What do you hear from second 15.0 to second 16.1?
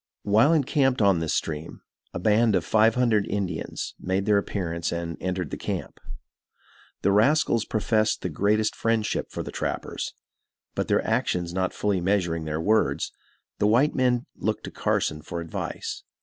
for advice.